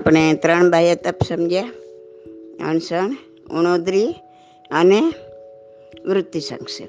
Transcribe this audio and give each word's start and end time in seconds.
આપણે 0.00 0.34
ત્રણ 0.34 0.70
બાહ્ય 0.70 0.94
તપ 0.94 1.22
સમજ્યા. 1.28 1.62
અણસણ, 2.68 3.16
ઉણોદરી 3.50 4.14
અને 4.70 5.00
વૃત્તિ 6.06 6.40
સંક્ષેપ. 6.40 6.88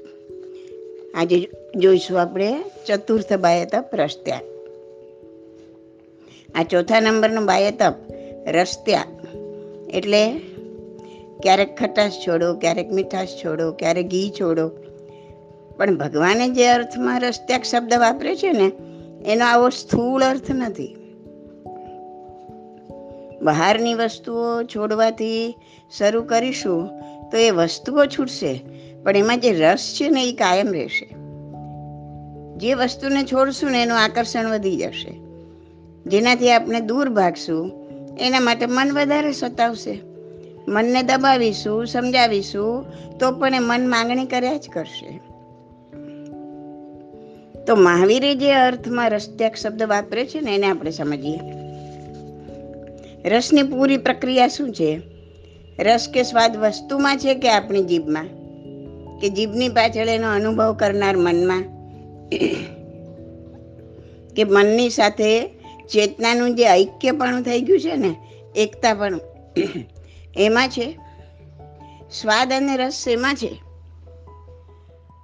આજે 1.14 1.50
જોઈશું 1.76 2.20
આપણે 2.20 2.64
ચતુર્થ 2.86 3.32
બાહ્ય 3.32 3.64
તપ 3.64 3.84
રસ્ત્યા. 3.92 4.40
આ 6.54 6.62
ચોથા 6.62 7.00
નંબરનું 7.00 7.46
બાહ્ય 7.46 7.70
તપ 7.70 7.94
રસ્ત્યા. 8.46 9.04
એટલે 9.94 10.40
ક્યારેક 11.42 11.76
ખટાશ 11.76 12.12
છોડો, 12.12 12.54
ક્યારેક 12.54 12.92
મીઠાશ 12.92 13.28
છોડો, 13.28 13.72
ક્યારેક 13.72 14.06
ઘી 14.06 14.32
છોડો. 14.40 14.70
પણ 15.76 15.96
ભગવાને 15.96 16.48
જે 16.48 16.66
અર્થમાં 16.66 17.20
રસ્ત્યાક 17.20 17.62
શબ્દ 17.62 17.94
વાપરે 17.94 18.36
છે 18.36 18.52
ને, 18.52 18.72
એનો 19.32 19.44
આવો 19.44 19.68
સ્થૂળ 19.68 20.22
અર્થ 20.22 20.50
નથી. 20.50 20.96
બહારની 23.42 23.94
વસ્તુઓ 23.94 24.62
છોડવાથી 24.62 25.56
શરૂ 25.98 26.22
કરીશું 26.22 26.88
તો 27.30 27.36
એ 27.36 27.50
વસ્તુઓ 27.50 28.04
છૂટશે, 28.04 28.60
પણ 29.02 29.16
એમાં 29.16 29.40
જે 29.40 29.52
રસ 29.52 29.98
છે 30.00 30.08
ને 30.08 30.24
એ 30.24 30.32
કાયમ 30.32 30.72
રહેશે. 30.72 31.08
જે 32.56 32.74
વસ્તુને 32.74 33.22
છોડશું 33.22 33.70
ને 33.70 33.82
એનું 33.82 33.98
આકર્ષણ 33.98 34.50
વધી 34.50 34.76
જશે. 34.76 35.20
જેનાથી 36.06 36.50
આપણે 36.50 36.80
દૂર 36.80 37.08
ભાગશું, 37.08 37.72
એના 38.20 38.40
માટે 38.40 38.66
મન 38.66 38.92
વધારે 38.92 39.32
સતાવશે. 39.32 40.02
મનને 40.68 41.02
દબાવીશું, 41.02 41.86
સમજાવીશું, 41.86 42.84
તો 43.18 43.32
પણ 43.32 43.54
એ 43.54 43.58
મન 43.58 43.90
માંગણી 43.90 44.26
કર્યા 44.26 44.56
જ 44.56 44.68
કરશે. 44.72 45.20
તો 47.64 47.76
મહાવીરે 47.76 48.34
જે 48.34 48.52
અર્થમાં 48.52 49.10
રસ્ત્યાક 49.10 49.54
શબ્દ 49.54 49.82
વાપરે 49.82 50.26
છે 50.26 50.40
ને 50.40 50.54
એને 50.54 50.66
આપણે 50.66 50.90
સમજીએ. 50.90 51.61
રસની 53.24 53.62
પૂરી 53.62 53.96
પ્રક્રિયા 53.96 54.48
શું 54.48 54.72
છે? 54.72 55.00
રસ 55.78 56.08
કે 56.14 56.22
સ્વાદ 56.22 56.56
વસ્તુમાં 56.56 57.18
છે 57.18 57.34
કે 57.34 57.50
આપણી 57.50 57.82
જીભમાં? 57.82 58.24
કે 59.20 59.28
જીભની 59.28 59.68
પાછળ 59.68 60.08
એનો 60.08 60.28
અનુભવ 60.32 60.72
કરનાર 60.74 61.16
મનમાં? 61.16 61.62
કે 64.36 64.44
મનની 64.44 64.90
સાથે 64.90 65.48
ચેતનાનું 65.90 66.56
જે 66.56 66.64
ઐક્યપણું 66.64 67.42
થઈ 67.42 67.60
ગયું 67.60 67.80
છે 67.80 67.96
ને 67.96 68.14
એકતાપણું 68.56 69.20
એમાં 70.36 70.68
છે? 70.68 70.98
સ્વાદ 72.12 72.52
અને 72.52 72.76
રસ 72.76 73.04
એમાં 73.08 73.34
છે? 73.34 73.62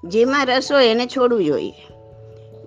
જેમાં 0.04 0.46
રસ 0.46 0.72
હોય 0.72 0.86
એને 0.86 1.06
છોડવું 1.06 1.44
જોઈએ. 1.44 1.72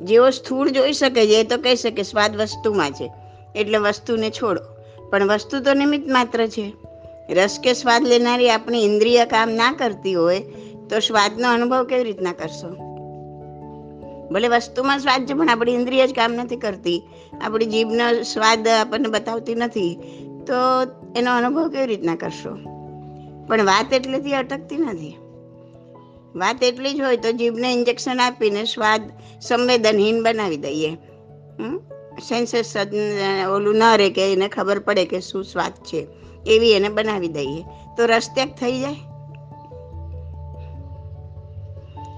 જેવો 0.04 0.30
સ્થૂળ 0.30 0.70
જોઈ 0.70 0.94
શકે 0.94 1.26
છે 1.26 1.40
એ 1.40 1.44
તો 1.44 1.58
કહી 1.58 1.76
શકે 1.76 2.04
સ્વાદ 2.04 2.38
વસ્તુમાં 2.38 2.92
છે. 2.92 3.12
એટલે 3.56 3.78
વસ્તુને 3.78 4.30
છોડો. 4.30 4.81
પણ 5.12 5.28
વસ્તુ 5.28 5.60
તો 5.60 5.74
નિમિત્ત 5.74 6.10
માત્ર 6.10 6.48
છે. 6.48 6.74
રસ 7.30 7.60
કે 7.64 7.74
સ્વાદ 7.74 8.08
લેનારી 8.08 8.50
આપણી 8.50 8.86
ઇન્દ્રિય 8.86 9.26
કામ 9.26 9.50
ના 9.50 9.72
કરતી 9.72 10.14
હોય, 10.14 10.40
તો 10.90 11.00
સ્વાદનો 11.00 11.50
અનુભવ 11.50 11.84
કેવી 11.84 12.04
રીતના 12.04 12.34
કરશો? 12.34 12.92
ભલે 14.32 14.48
વસ્તુમાં 14.48 15.00
સ્વાદ 15.00 15.26
છે, 15.26 15.34
પણ 15.34 15.50
આપણી 15.50 15.74
ઇન્દ્રિય 15.74 16.08
જ 16.08 16.16
કામ 16.16 16.34
નથી 16.34 16.56
કરતી. 16.56 17.04
આપણી 17.42 17.66
જીભનો 17.66 18.22
સ્વાદ 18.22 18.68
આપણને 18.68 19.08
બતાવતી 19.08 19.56
નથી, 19.56 19.96
તો 20.48 20.54
એનો 21.16 21.38
અનુભવ 21.38 21.70
કેવી 21.70 21.86
રીતના 21.86 22.16
કરશો? 22.16 22.50
પણ 23.48 23.66
વાત 23.66 23.94
એટલેથી 23.94 24.34
અટકતી 24.34 24.78
નથી. 24.78 25.16
વાત 26.36 26.64
એટલી 26.64 26.94
જ 26.94 27.02
હોય 27.02 27.18
તો 27.18 27.32
જીભને 27.32 27.74
ઇન્જેક્શન 27.74 28.20
આપીને 28.20 28.66
સ્વાદ 28.66 29.02
સંવેદનહીન 29.42 30.24
બનાવી 30.24 30.58
દઈએ. 30.58 30.98
સેન્સેસ 32.30 32.74
ઓલું 33.50 33.76
ન 33.76 33.84
રહે 33.98 34.10
કે 34.10 34.34
એને 34.34 34.48
ખબર 34.48 34.80
પડે 34.80 35.06
કે 35.06 35.20
શું 35.20 35.44
સ્વાદ 35.44 35.72
છે. 35.72 36.08
એવી 36.46 36.72
એને 36.72 36.90
બનાવી 36.90 37.28
દઈએ. 37.28 37.64
તો 37.98 38.06
રસ્ત્યાગ 38.06 38.50
થઈ 38.50 38.80
જાય. 38.80 38.96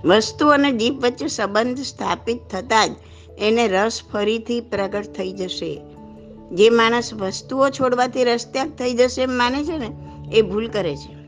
વસ્તુ 0.05 0.47
અને 0.47 0.71
જીભ 0.71 1.05
વચ્ચે 1.05 1.27
સંબંધ 1.27 1.79
સ્થાપિત 1.79 2.47
થતાં 2.51 2.89
જ 2.89 2.95
એને 3.37 3.67
રસ 3.67 4.01
ફરીથી 4.13 4.61
પ્રગટ 4.61 5.03
થઈ 5.03 5.31
જશે. 5.31 5.81
જે 6.51 6.69
માણસ 6.69 7.13
વસ્તુઓ 7.13 7.69
છોડવાથી 7.69 8.23
રસ્ત્યાગ 8.23 8.69
થઈ 8.69 8.93
જશે 8.93 9.21
એમ 9.21 9.31
માને 9.31 9.63
છે 9.63 9.77
ને, 9.77 9.89
એ 10.33 10.41
ભૂલ 10.41 10.67
કરે 10.67 10.95
છે. 10.95 11.23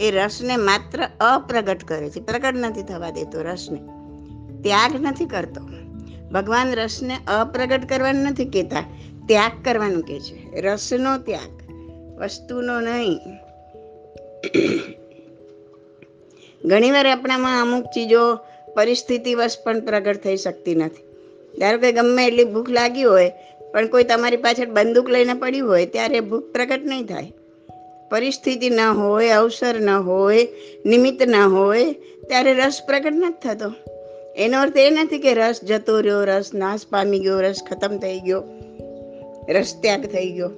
એ 0.00 0.10
રસને 0.10 0.56
માત્ર 0.56 1.08
અપ્રગટ 1.20 1.84
કરે 1.84 2.10
છે. 2.10 2.20
પ્રગટ 2.20 2.54
નથી 2.54 2.82
થવા 2.82 3.10
દેતો 3.10 3.42
રસને. 3.42 3.78
ત્યાગ 4.62 4.92
નથી 5.00 5.24
કરતો. 5.24 5.77
ભગવાન 6.32 6.74
રસને 6.74 7.16
અપ્રગટ 7.28 7.88
કરવાનું 7.88 8.22
નથી 8.22 8.44
કહેતા, 8.44 8.84
ત્યાગ 9.28 9.52
કરવાનું 9.64 10.02
કહે 10.02 10.20
છે. 10.20 10.60
રસનો 10.60 11.18
ત્યાગ, 11.18 11.72
વસ્તુનો 12.18 12.80
નહીં. 12.80 13.18
ઘણીવાર 16.64 17.06
આપણામાં 17.06 17.62
અમુક 17.62 17.84
ચીજો 17.84 18.38
પરિસ્થિતિવશ 18.76 19.56
પણ 19.64 19.80
પ્રગટ 19.80 20.22
થઈ 20.22 20.36
શકતી 20.36 20.74
નથી. 20.74 21.02
ધારો 21.58 21.78
કે 21.78 21.92
ગમે 21.92 22.26
એટલી 22.26 22.44
ભૂખ 22.44 22.70
લાગી 22.70 23.02
હોય, 23.02 23.32
પણ 23.72 23.86
કોઈ 23.86 24.04
તમારી 24.04 24.36
પાછળ 24.36 24.66
બંદૂક 24.66 25.08
લઈને 25.08 25.34
પડ્યું 25.34 25.68
હોય, 25.68 25.86
ત્યારે 25.86 26.20
ભૂખ 26.20 26.44
પ્રગટ 26.52 26.84
નહીં 26.84 27.06
થાય. 27.06 27.32
પરિસ્થિતિ 28.10 28.70
ન 28.70 28.80
હોય, 28.80 29.28
અવસર 29.28 29.80
ન 29.80 29.90
હોય, 29.90 30.48
નિમિત્ત 30.86 31.22
ન 31.22 31.34
હોય, 31.34 31.92
ત્યારે 32.28 32.54
રસ 32.54 32.82
પ્રગટ 32.86 33.12
નથી 33.12 33.48
થતો. 33.48 33.97
એનો 34.38 34.60
અર્થ 34.60 34.76
એ 34.76 34.90
નથી 34.90 35.18
કે 35.18 35.34
રસ 35.34 35.60
જતો 35.64 36.00
રહ્યો, 36.00 36.24
રસ 36.24 36.54
નાશ 36.54 36.80
પામી 36.90 37.18
ગયો, 37.18 37.40
રસ 37.40 37.60
ખતમ 37.70 37.98
થઈ 37.98 38.20
ગયો, 38.20 38.42
રસ 39.48 39.74
ત્યાગ 39.80 40.06
થઈ 40.06 40.30
ગયો. 40.30 40.50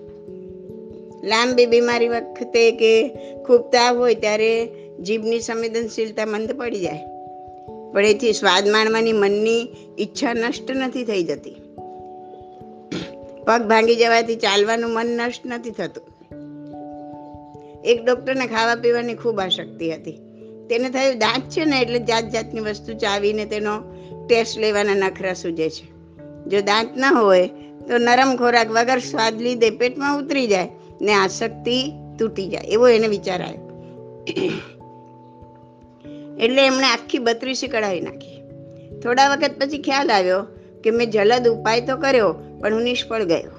લાંબી 1.24 1.66
બીમારી 1.66 2.08
વખતે 2.08 2.70
કે 2.70 3.08
ખૂબ 3.46 3.60
તાવ 3.60 3.98
હોય 3.98 4.14
ત્યારે 4.14 4.68
જીભની 5.00 5.40
સંવેદનશીલતા 5.40 6.26
મંદ 6.26 6.52
પડી 6.52 6.80
જાય. 6.80 6.98
પણ 7.92 8.04
એથી 8.04 8.32
સ્વાદ 8.32 8.68
માણવાની 8.68 9.12
મનની 9.12 9.68
ઈચ્છા 9.98 10.34
નષ્ટ 10.34 10.70
નથી 10.70 11.04
થઈ 11.04 11.22
જતી. 11.22 11.50
પગ 13.46 13.62
ભાંગી 13.68 13.96
જવાથી 13.96 14.36
ચાલવાનું 14.36 14.90
મન 14.90 15.06
નષ્ટ 15.06 15.40
નથી 15.46 15.70
થતું. 15.70 16.04
એક 17.84 18.04
ડૉક્ટરને 18.04 18.46
ખાવા 18.46 18.74
પીવાની 18.74 19.14
ખૂબ 19.14 19.40
આસક્તિ 19.40 19.90
હતી. 19.90 20.29
તેને 20.70 20.90
થયું 20.90 21.18
દાંત 21.18 21.48
છે 21.50 21.64
ને 21.64 21.80
એટલે 21.80 21.98
જાત 21.98 22.30
જાતની 22.30 22.60
વસ્તુ 22.60 22.94
ચાવીને 22.94 23.44
તેનો 23.44 23.74
ટેસ્ટ 24.28 24.58
લેવાના 24.58 24.94
નખરા 24.94 25.34
સૂજે 25.34 25.70
છે. 25.70 25.86
જો 26.46 26.60
દાંત 26.60 26.96
ન 26.96 27.04
હોય 27.04 27.46
તો 27.88 27.98
નરમ 27.98 28.36
ખોરાક 28.36 28.70
વગર 28.70 28.98
સ્વાદ 28.98 29.42
લીધે 29.42 29.70
પેટમાં 29.70 30.18
ઉતરી 30.18 30.46
જાય 30.46 30.68
ને 31.00 31.12
આસક્તિ 31.12 31.92
તૂટી 32.18 32.48
જાય. 32.48 32.64
એવો 32.68 32.88
એને 32.88 33.06
વિચાર 33.06 33.42
આવ્યો. 33.42 33.66
એટલે 36.40 36.66
એમણે 36.66 36.86
આખી 36.86 37.18
બત્રીસી 37.18 37.68
કઢાવી 37.68 38.00
નાખી. 38.00 38.36
થોડા 39.00 39.28
વખત 39.28 39.54
પછી 39.60 39.82
ખ્યાલ 39.82 40.10
આવ્યો 40.10 40.42
કે 40.84 40.90
મેં 40.90 41.10
જલદ 41.10 41.48
ઉપાય 41.48 41.80
તો 41.80 41.96
કર્યો, 41.96 42.32
પણ 42.60 42.74
હું 42.74 42.82
નિષ્ફળ 42.82 43.24
ગયો. 43.24 43.52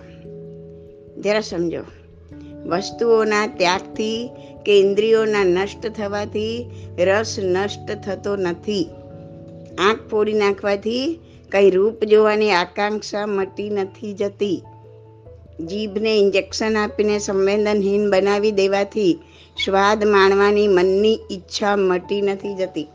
જરા 1.21 1.41
સમજો. 1.41 1.83
વસ્તુઓના 2.65 3.47
ત્યાગથી 3.47 4.29
કે 4.65 4.79
ઇન્દ્રિયોના 4.79 5.43
નષ્ટ 5.43 5.87
થવાથી 5.87 6.69
રસ 6.99 7.39
નષ્ટ 7.43 7.91
થતો 7.91 8.35
નથી. 8.35 8.89
આંખ 9.77 10.09
ફોડી 10.09 10.33
નાખવાથી 10.33 11.19
કંઈ 11.51 11.69
રૂપ 11.69 12.03
જોવાની 12.03 12.51
આકાંક્ષા 12.51 13.25
મટી 13.25 13.69
નથી 13.69 14.13
જતી. 14.13 14.61
જીભને 15.65 16.19
ઇન્જેક્શન 16.19 16.77
આપીને 16.77 17.19
સંવેદનહીન 17.19 18.09
બનાવી 18.09 18.51
દેવાથી 18.51 19.19
સ્વાદ 19.65 20.05
માણવાની 20.05 20.67
મનની 20.67 21.19
ઈચ્છા 21.31 21.75
મટી 21.75 22.21
નથી 22.21 22.55
જતી. 22.55 22.87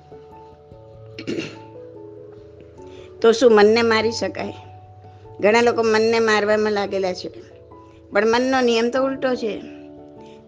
તો 3.22 3.32
શું 3.32 3.52
મનને 3.52 3.82
મારી 3.82 4.12
શકાય? 4.12 4.54
ઘણા 5.40 5.60
લોકો 5.60 5.82
મનને 5.82 6.18
મારવામાં 6.18 6.72
લાગેલા 6.72 7.12
છે. 7.12 7.55
પણ 8.12 8.26
મનનો 8.26 8.60
નિયમ 8.60 8.90
તો 8.90 9.02
ઉલટો 9.02 9.34
છે. 9.34 9.62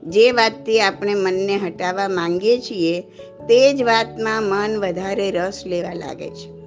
જે 0.02 0.30
વાતથી 0.30 0.80
આપણે 0.80 1.14
મનને 1.14 1.56
હટાવવા 1.56 2.08
માંગીએ 2.08 2.60
છીએ, 2.60 3.00
તે 3.48 3.74
જ 3.74 3.82
વાતમાં 3.82 4.42
મન 4.42 4.78
વધારે 4.78 5.30
રસ 5.30 5.62
લેવા 5.66 5.92
લાગે 5.92 6.30
છે. 6.30 6.58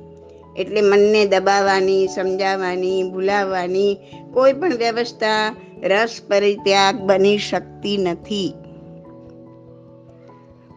એટલે 0.57 0.81
મનને 0.81 1.25
દબાવવાની, 1.25 2.07
સમજાવવાની, 2.07 3.03
ભૂલાવવાની 3.03 3.97
કોઈ 4.33 4.53
પણ 4.53 4.75
વ્યવસ્થા 4.75 5.55
રસ 5.83 6.21
પરિત્યાગ 6.27 6.95
બની 6.95 7.37
શકતી 7.37 7.97
નથી. 7.97 8.53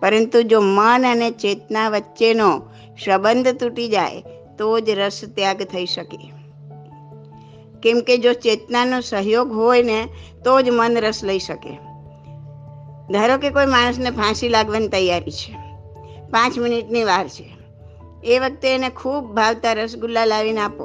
પરંતુ 0.00 0.42
જો 0.42 0.60
મન 0.60 1.06
અને 1.06 1.30
ચેતના 1.30 1.88
વચ્ચેનો 1.88 2.62
સંબંધ 3.04 3.48
તૂટી 3.48 3.88
જાય, 3.88 4.22
તો 4.58 4.80
જ 4.80 4.90
રસ 4.90 5.20
ત્યાગ 5.34 5.62
થઈ 5.62 5.86
શકે. 5.86 6.33
કેમ 7.84 8.00
કે 8.00 8.18
જો 8.18 8.32
ચેતનાનો 8.32 9.00
સહયોગ 9.00 9.52
હોય 9.52 9.82
ને, 9.82 10.08
તો 10.44 10.62
જ 10.62 10.70
મન 10.70 10.96
રસ 10.96 11.24
લઈ 11.24 11.38
શકે. 11.38 11.78
ધારો 13.12 13.38
કે 13.38 13.50
કોઈ 13.50 13.66
માણસને 13.66 14.10
ફાંસી 14.10 14.48
લાગવાની 14.48 14.88
તૈયારી 14.88 15.30
છે. 15.30 15.52
પાંચ 16.30 16.58
મિનિટની 16.58 17.04
વાર 17.04 17.28
છે. 17.28 17.50
એ 18.24 18.38
વખતે 18.38 18.74
એને 18.74 18.88
ખૂબ 18.88 19.24
ભાવતા 19.24 19.72
રસગુલ્લા 19.72 20.24
લાવીને 20.24 20.60
આપો, 20.60 20.84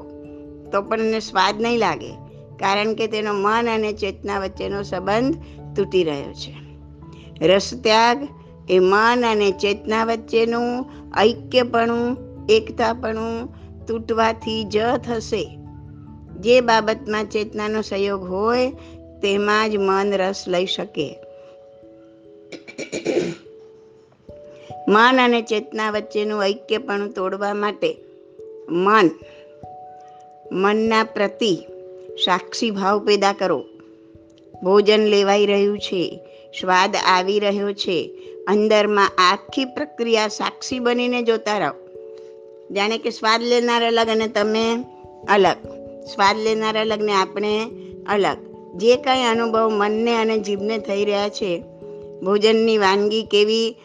તો 0.72 0.81
પણ 0.81 1.00
એને 1.00 1.19
સ્વાદ 1.19 1.62
નહીં 1.62 1.80
લાગે, 1.80 2.12
કારણ 2.60 2.94
કે 2.94 3.07
તેનો 3.07 3.34
મન 3.34 3.69
અને 3.69 3.94
ચેતના 3.94 4.40
વચ્ચેનો 4.40 4.84
સંબંધ 4.84 5.36
તૂટી 5.75 6.04
રહ્યો 6.04 6.34
છે. 6.34 6.56
રસ 7.48 7.80
ત્યાગ 7.84 8.28
એ 8.69 8.80
મન 8.80 9.25
અને 9.25 9.52
ચેતના 9.52 10.04
વચ્ચેનું 10.04 10.86
ઐક્યપણું, 11.22 12.18
એકતાપણું 12.50 13.48
તૂટવાથી 13.86 14.63
જ 14.63 14.78
થશે. 15.07 15.58
જે 16.39 16.62
બાબતમાં 16.62 17.25
ચેતનાનો 17.25 17.81
સહયોગ 17.81 18.24
હોય, 18.24 18.71
તેમાં 19.21 19.71
જ 19.71 19.77
મન 19.77 20.13
રસ 20.13 20.44
લઈ 20.47 20.65
શકે. 20.65 21.19
મન 24.88 25.21
અને 25.21 25.41
ચેતના 25.41 25.91
વચ્ચેનું 25.91 26.44
ઐક્યપણું 26.44 27.12
તોડવા 27.12 27.53
માટે 27.53 27.97
મન, 28.69 29.09
મનના 30.51 31.03
પ્રતિ 31.03 31.56
સાક્ષી 32.25 32.71
ભાવ 32.71 33.06
પેદા 33.06 33.33
કરો. 33.33 33.65
ભોજન 34.63 35.00
લેવાઈ 35.00 35.45
રહ્યું 35.45 35.80
છે, 35.80 36.19
સ્વાદ 36.59 36.95
આવી 36.95 37.39
રહ્યો 37.39 37.74
છે, 37.74 38.12
અંદરમાં 38.47 39.12
આખી 39.18 39.65
પ્રક્રિયા 39.65 40.27
સાક્ષી 40.27 40.80
બનીને 40.80 41.21
જોતા 41.21 41.57
રહો. 41.57 41.89
જાણે 42.71 42.97
કે 42.97 43.09
સ્વાદ 43.09 43.42
લેનાર 43.42 43.88
અલગ 43.88 44.07
અને 44.09 44.27
તમે 44.27 44.83
અલગ. 45.30 45.79
સ્વાદ 46.13 46.38
લેનાર 46.38 46.77
અલગ 46.77 47.01
ને 47.01 47.13
આપણે 47.13 47.53
અલગ. 48.09 48.38
જે 48.75 48.95
કંઈ 48.95 49.23
અનુભવ 49.23 49.69
મનને 49.69 50.13
અને 50.17 50.38
જીભને 50.38 50.77
થઈ 50.77 51.06
રહ્યા 51.06 51.29
છે. 51.29 51.63
ભોજનની 52.23 52.77
વાનગી 52.77 53.23
કેવી 53.23 53.75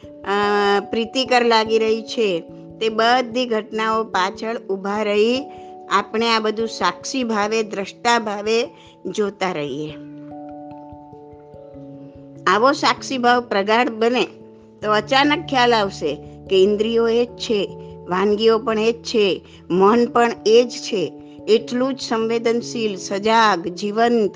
પ્રીતિકર 0.90 1.44
લાગી 1.44 1.78
રહી 1.78 2.02
છે. 2.02 2.42
તે 2.80 2.88
બધી 2.88 3.46
ઘટનાઓ 3.46 4.04
પાછળ 4.04 4.56
ઊભા 4.70 5.02
રહી 5.02 5.42
આપણે 5.90 6.28
આ 6.28 6.40
બધું 6.40 6.68
સાક્ષી 6.68 7.24
ભાવે, 7.24 7.62
દ્રષ્ટા 7.62 8.18
ભાવે 8.18 8.58
જોતા 9.06 9.52
રહીએ. 9.52 9.92
આવો 12.46 12.72
સાક્ષી 12.72 13.18
ભાવ 13.18 13.40
પ્રગાઢ 13.40 13.90
બને 13.90 14.24
તો 14.82 14.92
અચાનક 14.92 15.46
ખ્યાલ 15.46 15.74
આવશે 15.74 16.16
કે 16.50 16.62
ઇન્દ્રિયો 16.62 17.08
એ 17.08 17.24
જ 17.26 17.36
છે, 17.38 17.60
વાનગીઓ 18.08 18.58
પણ 18.58 18.78
એ 18.78 18.92
જ 18.92 19.02
છે, 19.02 19.42
મન 19.70 20.06
પણ 20.06 20.32
એ 20.46 20.62
જ 20.64 20.70
છે. 20.70 21.12
એટલું 21.48 21.94
જ 21.94 22.00
સંવેદનશીલ, 22.00 22.96
સજાગ, 22.96 23.68
જીવંત. 23.68 24.34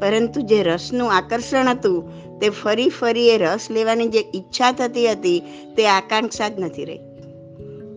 પરંતુ 0.00 0.40
જે 0.40 0.62
રસનું 0.62 1.12
આકર્ષણ 1.12 1.68
હતું, 1.68 2.24
તે 2.38 2.50
ફરી 2.50 2.88
ફરી 2.88 3.28
એ 3.28 3.38
રસ 3.38 3.70
લેવાની 3.70 4.08
જે 4.08 4.24
ઈચ્છા 4.34 4.72
થતી 4.72 5.10
હતી, 5.10 5.42
તે 5.76 5.88
આકાંક્ષા 5.88 6.48
જ 6.48 6.60
નથી 6.60 6.84
રહી. 6.84 6.98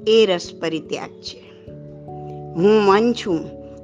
એ 0.07 0.25
રસ 0.25 0.51
પરિત્યાગ 0.61 1.09
છે. 1.09 1.65
હું 2.53 2.83
મન 2.83 3.13
છું, 3.13 3.39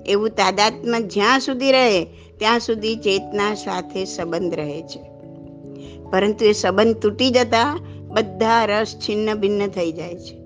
એવું 0.06 0.30
તાદાત્મ્ય 0.30 1.02
જ્યાં 1.02 1.40
સુધી 1.40 1.72
રહે, 1.72 2.04
ત્યાં 2.38 2.60
સુધી 2.60 2.96
ચેતના 2.96 3.56
સાથે 3.56 4.06
સંબંધ 4.06 4.54
રહે 4.54 4.82
છે. 4.82 5.00
પરંતુ 6.12 6.46
એ 6.46 6.52
સંબંધ 6.52 6.98
તૂટી 6.98 7.30
જતા, 7.30 7.80
બધા 8.08 8.66
રસ 8.66 8.96
છિન્ન 8.96 9.34
ભિન્ન 9.34 9.68
થઈ 9.68 9.92
જાય 9.92 10.16
છે. 10.16 10.38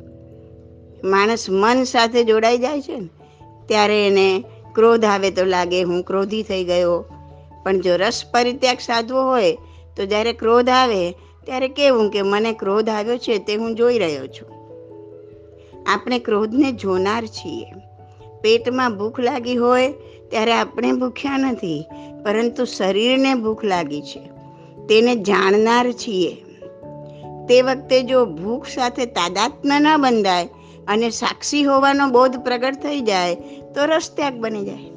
માણસ 1.04 1.46
મન 1.50 1.84
સાથે 1.84 2.24
જોડાઈ 2.24 2.58
જાય 2.58 2.82
છે 2.82 3.00
ને? 3.00 3.17
ત્યારે 3.68 4.08
એને 4.08 4.44
ક્રોધ 4.76 5.06
આવે 5.06 5.32
તો 5.32 5.46
લાગે, 5.46 5.82
હું 5.82 6.04
ક્રોધી 6.04 6.44
થઈ 6.44 6.64
ગયો. 6.64 7.06
પણ 7.64 7.80
જો 7.80 7.96
રસ 7.96 8.24
પરિત્યાગ 8.34 8.78
સાધવો 8.78 9.22
હોય, 9.22 9.58
તો 9.98 10.06
જ્યારે 10.06 10.34
ક્રોધ 10.34 10.70
આવે, 10.70 11.12
ત્યારે 11.46 11.68
કેવું 11.68 12.12
કે 12.12 12.22
મને 12.22 12.54
ક્રોધ 12.54 12.90
આવ્યો 12.90 13.18
છે 13.18 13.38
તે 13.38 13.56
હું 13.56 13.76
જોઈ 13.76 14.00
રહ્યો 14.00 14.28
છું. 14.28 14.58
આપણે 15.88 16.20
ક્રોધને 16.20 16.72
જોનાર 16.72 17.26
છીએ. 17.26 17.66
પેટમાં 18.42 18.98
ભૂખ 18.98 19.20
લાગી 19.20 19.56
હોય, 19.56 19.94
ત્યારે 20.30 20.54
આપણે 20.54 20.92
ભૂખ્યા 20.92 21.38
નથી, 21.38 21.86
પરંતુ 22.24 22.66
શરીરને 22.66 23.34
ભૂખ 23.34 23.64
લાગી 23.64 24.02
છે. 24.02 24.20
તેને 24.88 25.16
જાણનાર 25.16 25.92
છીએ. 25.92 26.38
તે 27.50 27.62
વખતે 27.62 28.04
જો 28.04 28.26
ભૂખ 28.26 28.66
સાથે 28.68 29.06
તાદાત્મ્ય 29.06 29.80
ન 29.80 29.98
બંધાય 29.98 30.50
અને 30.88 31.10
સાક્ષી 31.10 31.64
હોવાનો 31.64 32.08
બોધ 32.08 32.38
પ્રગટ 32.38 32.84
થઈ 32.84 33.02
જાય 33.02 33.36
તો 33.76 33.86
રસ 33.86 34.12
ત્યાગ 34.16 34.34
બની 34.34 34.66
જાય. 34.66 34.92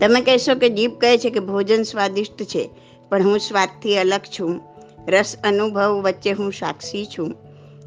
તમે 0.00 0.20
કહેશો 0.20 0.54
કે 0.54 0.68
જીભ 0.68 0.98
કહે 1.00 1.18
છે 1.18 1.30
કે 1.30 1.40
ભોજન 1.40 1.82
સ્વાદિષ્ટ 1.82 2.42
છે, 2.42 2.70
પણ 3.10 3.22
હું 3.22 3.38
સ્વાદથી 3.38 3.98
અલગ 3.98 4.20
છું. 4.20 4.60
રસ 5.08 5.36
અનુભવ 5.44 6.02
વચ્ચે 6.02 6.30
હું 6.30 6.52
સાક્ષી 6.52 7.06
છું. 7.06 7.36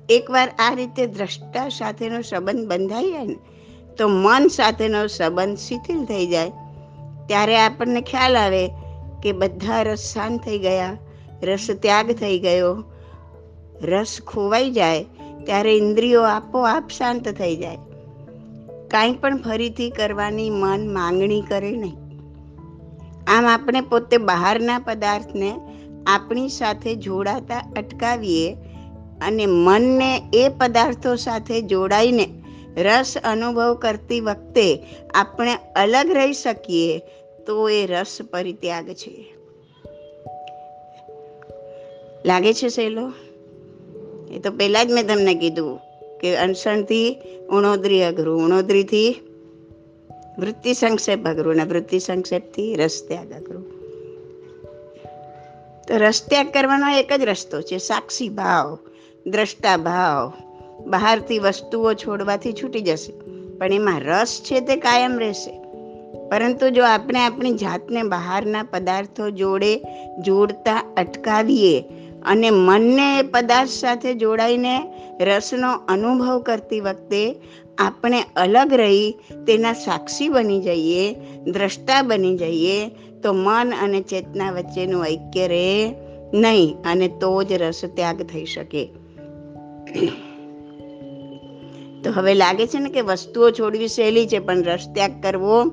એકવાર 0.10 0.50
આ 0.60 0.74
રીતે 0.74 1.08
દ્રષ્ટા 1.08 1.70
સાથેનો 1.70 2.22
સંબંધ 2.22 2.68
બંધાઈ 2.68 3.12
જાય 3.12 3.26
ને, 3.26 3.36
તો 3.98 4.08
મન 4.08 4.48
સાથેનો 4.48 5.08
સંબંધ 5.08 5.58
શિથિલ 5.58 6.06
થઈ 6.06 6.28
જાય. 6.28 6.52
ત્યારે 7.28 7.58
આપણને 7.58 8.02
ખ્યાલ 8.02 8.38
આવે 8.38 8.68
કે 9.24 9.32
બધા 9.32 9.82
રસ 9.82 10.14
શાંત 10.14 10.42
થઈ 10.42 10.58
ગયા, 10.58 10.98
રસ 11.44 11.72
ત્યાગ 11.82 12.12
થઈ 12.12 12.40
ગયો 12.40 12.84
રસ 13.84 14.18
ખોવાઈ 14.28 14.72
જાય, 14.72 15.06
ત્યારે 15.46 15.78
ઇન્દ્રિયો 15.78 16.22
આપોઆપ 16.22 16.88
શાંત 16.88 17.30
થઈ 17.30 17.56
જાય. 17.56 17.78
કાંઈ 18.88 19.14
પણ 19.14 19.38
ફરીથી 19.38 19.90
કરવાની 19.90 20.50
મન 20.50 20.94
માંગણી 20.94 21.42
કરે 21.42 21.72
નહીં. 21.72 21.98
આમ 23.28 23.46
આપણે 23.46 23.82
પોતે 23.82 24.18
બહારના 24.18 24.80
પદાર્થને 24.80 25.54
આપણી 26.08 26.50
સાથે 26.50 26.96
જોડાતા 26.96 27.74
અટકાવીએ 27.78 28.56
અને 29.28 29.46
મનને 29.46 30.30
એ 30.34 30.50
પદાર્થો 30.50 31.16
સાથે 31.16 31.62
જોડાઈને 31.62 32.30
રસ 32.78 33.18
અનુભવ 33.24 33.74
કરતી 33.74 34.20
વખતે 34.20 34.84
આપણે 35.14 35.56
અલગ 35.76 36.12
રહી 36.12 36.34
શકીએ, 36.34 37.00
તો 37.48 37.70
એ 37.70 37.86
રસ 37.86 38.18
પરિત્યાગ 38.32 38.90
છે. 38.90 39.34
લાગે 42.26 42.54
છે 42.54 42.68
સહેલો 42.68 43.14
એ 44.32 44.40
તો 44.40 44.52
પહેલાં 44.52 44.88
જ 44.88 44.92
મેં 44.92 45.08
તમને 45.08 45.36
કીધું 45.36 45.80
કે 46.22 46.36
અનશણથી 46.36 47.18
ઉણોદરી 47.50 48.04
અઘરું. 48.04 48.46
ઉણોદરીથી 48.46 49.16
વૃત્તિ 50.40 50.74
સંક્ષેપ 50.74 51.28
અઘરું 51.28 51.54
અને 51.54 51.64
વૃત્તિ 51.64 52.00
સંક્ષેપથી 52.00 52.76
રસ 52.76 53.06
ત્યાગ 53.08 53.34
અઘરું. 53.34 53.66
તો 55.88 55.98
રસ્ત્યાગ 55.98 56.48
કરવાનો 56.48 56.90
એક 56.90 57.14
જ 57.14 57.22
રસ્તો 57.22 57.62
છે. 57.62 57.78
સાક્ષી 57.78 58.30
ભાવ, 58.30 58.78
દ્રષ્ટા 59.28 59.78
ભાવ 59.78 60.34
બહારથી 60.86 61.40
વસ્તુઓ 61.40 61.94
છોડવાથી 61.94 62.54
છૂટી 62.54 62.82
જશે. 62.82 63.14
પણ 63.58 63.74
એમાં 63.74 64.00
રસ 64.00 64.42
છે 64.44 64.60
તે 64.60 64.76
કાયમ 64.76 65.20
રહેશે. 65.20 65.62
પરંતુ 66.30 66.70
જો 66.70 66.84
આપણે 66.84 67.20
આપણી 67.20 67.54
જાતને 67.54 68.04
બહારના 68.04 68.64
પદાર્થો 68.64 69.30
જોડે 69.30 69.82
જોડતા 70.20 70.94
અટકાવીએ 70.98 71.84
અને 72.26 72.50
મનને 72.50 73.22
પદાર્થ 73.22 73.70
સાથે 73.70 74.14
જોડાઈને 74.14 74.84
રસનો 75.22 75.72
અનુભવ 75.72 76.40
કરતી 76.40 76.80
વખતે 76.80 77.36
આપણે 77.78 78.22
અલગ 78.36 78.74
રહી 78.74 79.12
તેના 79.48 79.74
સાક્ષી 79.74 80.30
બની 80.30 80.60
જઈએ, 80.60 81.16
દ્રષ્ટા 81.44 82.02
બની 82.02 82.38
જઈએ, 82.38 82.90
તો 83.24 83.34
મન 83.34 83.74
અને 83.82 84.02
ચેતના 84.02 84.52
વચ્ચેનું 84.52 85.06
ઐક્ય 85.06 85.48
રહે 85.48 85.94
નહીં 86.34 86.78
અને 86.86 87.08
તો 87.08 87.44
જ 87.44 87.54
રસ 87.54 87.82
ત્યાગ 87.96 88.22
થઈ 88.22 88.46
શકે. 88.46 88.86
તો 92.04 92.12
હવે 92.12 92.34
લાગે 92.34 92.68
છે 92.68 92.80
ને 92.80 92.90
કે 92.90 93.02
વસ્તુઓ 93.02 93.52
છોડવી 93.52 93.88
સહેલી 93.88 94.28
છે, 94.28 94.40
પણ 94.40 94.64
રસ 94.64 94.88
ત્યાગ 94.94 95.12
કરવો 95.24 95.64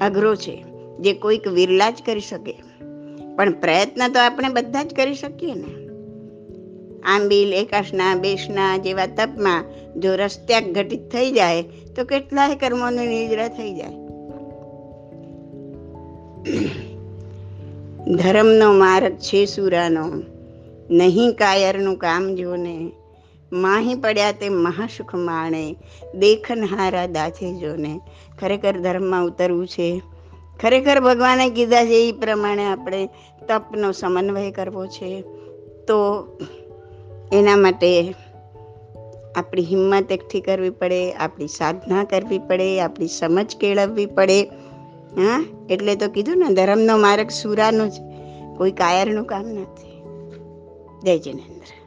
અઘરો 0.00 0.36
છે, 0.36 0.64
જે 1.00 1.12
કોઈક 1.12 1.48
વિરલા 1.48 1.90
જ 1.90 2.02
કરી 2.06 2.20
શકે. 2.20 2.54
પણ 3.36 3.52
પ્રયત્ન 3.52 4.08
તો 4.08 4.20
આપણે 4.20 4.48
બધા 4.48 4.82
જ 4.82 4.94
કરી 4.94 5.14
શકીએ 5.14 5.54
ને. 5.54 5.87
આંબીલ, 7.04 7.54
એકાશના, 7.54 8.14
બેસના 8.14 8.76
જેવા 8.76 9.06
તપમાં 9.06 9.64
જો 10.00 10.14
રસ્ત્યાગ 10.14 10.64
ઘટિત 10.64 11.10
થઈ 11.10 11.30
જાય, 11.30 11.62
તો 11.96 12.04
કેટલાય 12.04 12.54
કર્મોની 12.54 13.06
નિદ્રા 13.06 13.48
થઈ 13.48 13.74
જાય. 13.74 14.08
ધર્મનો 18.14 18.72
માર્ગ 18.72 19.12
છે 19.12 19.46
સુરાનો, 19.46 20.12
નહીં 20.90 21.32
કાયરનું 21.32 21.96
કામ 21.96 22.34
જોને. 22.34 22.90
માહી 23.52 23.94
પડ્યા 23.94 24.32
તે 24.32 24.48
મહાસુખ 24.48 25.14
માણે 25.14 25.76
દેખનહારા 26.14 27.06
દાથે 27.06 27.60
જોને. 27.60 28.00
ખરેખર 28.40 28.72
ધર્મમાં 28.72 29.24
ઉતરવું 29.24 29.68
છે. 29.68 30.02
ખરેખર 30.60 31.00
ભગવાને 31.00 31.50
કીધા 31.50 31.84
છે 31.84 32.08
એ 32.08 32.12
પ્રમાણે 32.12 32.64
આપણે 32.64 33.08
તપનો 33.48 33.92
સમન્વય 33.92 34.50
કરવો 34.50 34.86
છે. 34.86 35.22
તો 35.86 36.26
એના 37.32 37.56
માટે 37.56 38.14
આપણી 39.36 39.62
હિંમત 39.62 40.12
એકઠી 40.12 40.40
કરવી 40.40 40.70
પડે, 40.70 41.12
આપણી 41.12 41.48
સાધના 41.48 42.04
કરવી 42.04 42.38
પડે, 42.38 42.80
આપણી 42.80 43.06
સમજ 43.06 43.56
કેળવવી 43.56 44.06
પડે. 44.06 44.42
હા, 45.16 45.44
એટલે 45.70 45.94
તો 45.94 46.08
કીધું 46.08 46.38
ને, 46.38 46.54
ધર્મનો 46.54 46.96
માર્ગ 46.96 47.30
સુરાનો 47.30 47.88
છે 47.88 48.08
કોઈ 48.56 48.72
કાયરનું 48.72 49.24
કામ 49.24 49.46
નથી. 49.46 50.02
જય 51.02 51.18
જિનેન્દ્ર. 51.18 51.77